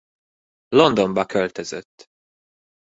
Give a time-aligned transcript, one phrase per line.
[0.69, 2.05] Londonba költözött.